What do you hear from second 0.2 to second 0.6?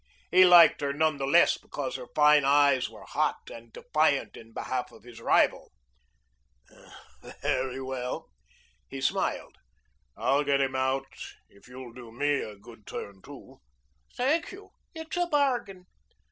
He